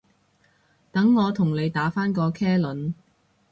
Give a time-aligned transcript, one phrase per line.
[0.91, 2.95] 等我同你打返個茄輪